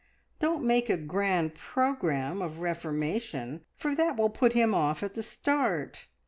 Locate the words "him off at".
4.53-5.13